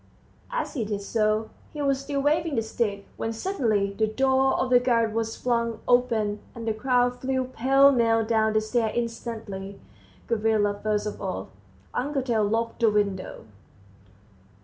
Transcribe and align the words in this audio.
as 0.49 0.73
he 0.73 0.83
did 0.83 0.99
so. 1.03 1.51
He 1.73 1.81
was 1.83 1.99
still 2.01 2.21
waving 2.21 2.55
the 2.55 2.63
stick, 2.63 3.05
when 3.17 3.31
suddenly 3.31 3.93
the 3.93 4.07
door 4.07 4.59
of 4.59 4.71
the 4.71 4.79
garret 4.79 5.13
was 5.13 5.35
flung 5.35 5.79
open; 5.87 6.39
all 6.55 6.63
the 6.63 6.73
crowd 6.73 7.21
flew 7.21 7.43
pell 7.45 7.91
mell 7.91 8.25
down 8.25 8.53
the 8.53 8.61
stairs 8.61 8.93
instantly, 8.95 9.79
Gavrila 10.27 10.81
first 10.81 11.05
of 11.05 11.21
all. 11.21 11.49
Uncle 11.93 12.23
Tail 12.23 12.43
locked 12.43 12.79
the 12.79 12.89
window. 12.89 13.45